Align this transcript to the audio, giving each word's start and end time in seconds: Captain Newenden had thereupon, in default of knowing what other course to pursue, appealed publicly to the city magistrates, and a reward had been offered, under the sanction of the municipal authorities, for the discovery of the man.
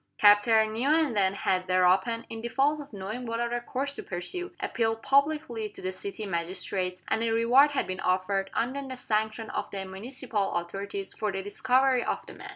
Captain 0.17 0.73
Newenden 0.73 1.35
had 1.35 1.67
thereupon, 1.67 2.25
in 2.27 2.41
default 2.41 2.81
of 2.81 2.91
knowing 2.91 3.23
what 3.27 3.39
other 3.39 3.59
course 3.59 3.93
to 3.93 4.01
pursue, 4.01 4.51
appealed 4.59 5.03
publicly 5.03 5.69
to 5.69 5.79
the 5.79 5.91
city 5.91 6.25
magistrates, 6.25 7.03
and 7.07 7.21
a 7.21 7.29
reward 7.29 7.69
had 7.73 7.85
been 7.85 7.99
offered, 7.99 8.49
under 8.55 8.81
the 8.87 8.95
sanction 8.95 9.51
of 9.51 9.69
the 9.69 9.85
municipal 9.85 10.53
authorities, 10.55 11.13
for 11.13 11.31
the 11.31 11.43
discovery 11.43 12.03
of 12.03 12.25
the 12.25 12.33
man. 12.33 12.49